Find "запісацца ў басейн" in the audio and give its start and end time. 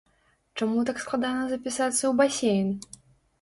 1.51-2.73